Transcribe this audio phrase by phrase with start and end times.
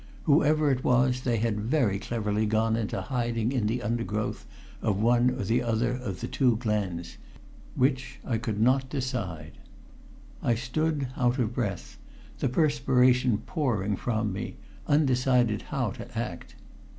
[0.23, 4.47] Whoever it was they had very cleverly gone into hiding in the undergrowth
[4.81, 7.17] of one or other of the two glens
[7.75, 9.59] which I could not decide.
[10.41, 11.99] I stood out of breath,
[12.39, 14.55] the perspiration pouring from me,
[14.87, 16.55] undecided how to act.